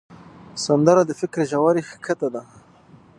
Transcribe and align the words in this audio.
سندره 0.65 1.01
د 1.05 1.11
فکر 1.21 1.39
ژوره 1.51 1.81
ښکته 1.89 2.27
ده 2.33 2.43